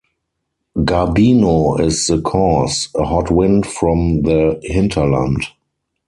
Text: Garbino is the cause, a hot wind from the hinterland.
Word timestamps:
Garbino 0.79 1.79
is 1.79 2.07
the 2.07 2.19
cause, 2.23 2.89
a 2.95 3.05
hot 3.05 3.29
wind 3.29 3.67
from 3.67 4.23
the 4.23 4.59
hinterland. 4.63 5.45